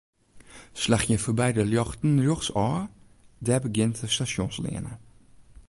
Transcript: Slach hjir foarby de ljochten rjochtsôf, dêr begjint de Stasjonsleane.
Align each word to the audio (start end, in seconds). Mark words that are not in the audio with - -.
Slach 0.81 1.03
hjir 1.07 1.21
foarby 1.23 1.49
de 1.55 1.63
ljochten 1.71 2.13
rjochtsôf, 2.23 2.85
dêr 3.45 3.61
begjint 3.63 3.99
de 4.01 4.07
Stasjonsleane. 4.13 4.93